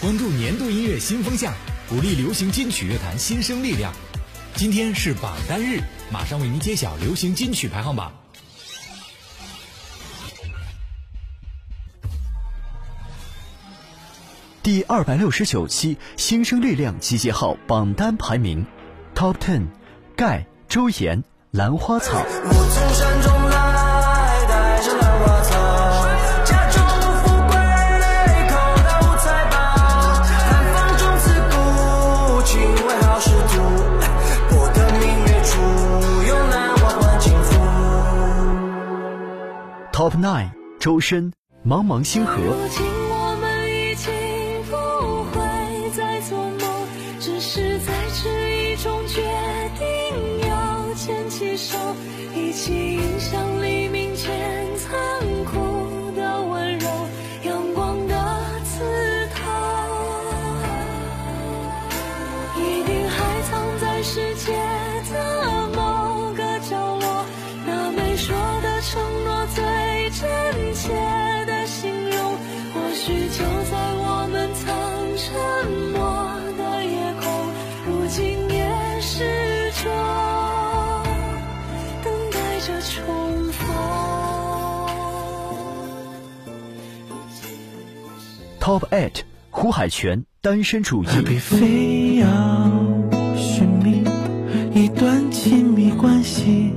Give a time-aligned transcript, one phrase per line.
[0.00, 1.52] 关注年度音乐新风向，
[1.88, 3.92] 鼓励流行金曲乐坛新生力量。
[4.54, 8.12] 今天是榜单日，马上为您揭晓流行金曲排行榜。
[14.62, 18.64] 第二百六十九期新生力量集结号榜单排名
[19.16, 19.66] ，Top Ten，
[20.14, 22.24] 盖、周岩、兰花草。
[39.98, 41.32] Top Nine，周深，
[41.66, 42.38] 茫茫星河。
[52.32, 52.97] 一起
[88.68, 91.06] Top Eight，胡海泉单身主义。
[91.06, 92.28] 何必非要
[93.34, 94.04] 寻觅
[94.74, 96.74] 一段亲密关系？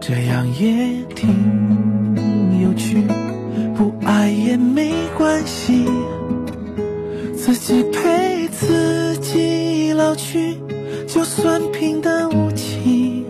[0.00, 3.02] 这样也挺有趣，
[3.76, 5.84] 不爱也没关系，
[7.36, 10.56] 自己陪自己老去，
[11.06, 13.26] 就算平淡无奇。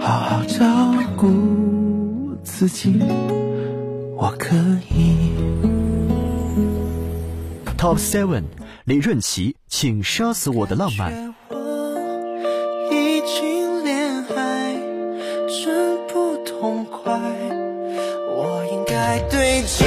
[0.00, 3.00] 好好照顾自己，
[4.16, 4.56] 我可
[4.90, 5.32] 以。
[7.76, 8.44] Top Seven，
[8.84, 11.34] 李润琪，请杀死我的浪漫。
[12.90, 14.74] 已经恋爱
[15.48, 17.12] 真不痛快，
[18.28, 19.86] 我应该对今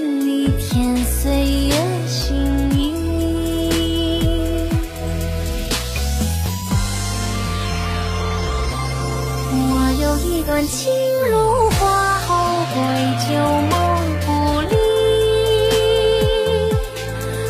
[9.53, 10.89] 我有一段情
[11.29, 12.29] 如花后
[12.73, 12.81] 归
[13.27, 13.35] 旧
[13.67, 13.75] 梦
[14.25, 14.75] 不离，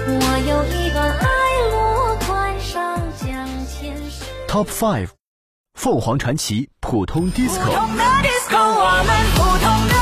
[0.07, 0.19] 我
[0.50, 1.23] 有一段爱
[1.69, 3.29] 落款上将
[3.67, 4.25] 前世。
[4.47, 5.09] Top Five，
[5.75, 7.66] 凤凰传奇，普通 Disco。
[7.66, 9.94] 普通的 disco，我们普通的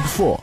[0.00, 0.40] Top Four，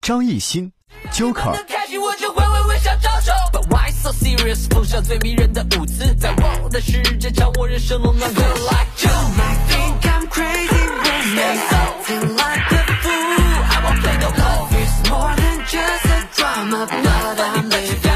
[0.00, 0.72] 张艺兴
[1.12, 1.52] ，Joker。
[1.68, 3.32] 开心我就会微微笑招手。
[3.52, 4.66] But why so serious？
[4.70, 8.32] 风向最迷人的舞姿，在我的世界掌握人生冷暖。
[8.32, 10.68] Feel like you might think I'm crazy
[11.02, 11.58] when I
[12.02, 13.64] feel like a fool.
[13.68, 18.13] I won't play no love is more than just a drama, but I'm living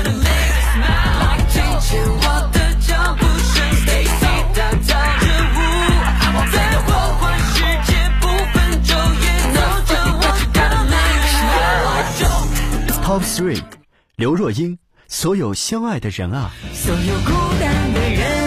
[13.18, 13.60] Top Three，
[14.14, 14.78] 刘若英，
[15.08, 16.52] 所有相爱的人啊。
[16.72, 18.37] 所有孤单的人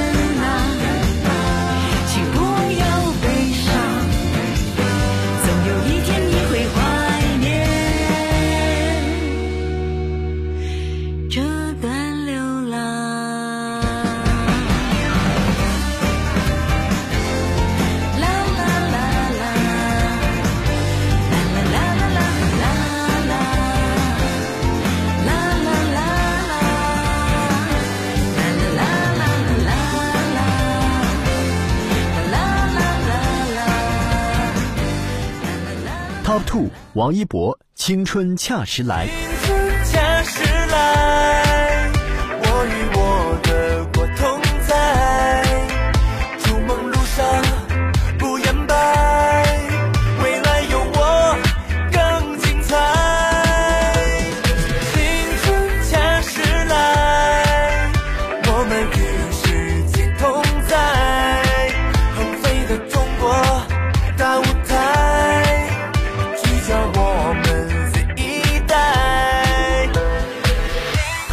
[36.52, 39.08] 兔，王一博，青春恰时来。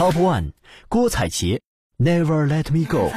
[0.09, 0.53] top one
[0.89, 1.61] 郭采洁
[1.99, 3.11] never let me go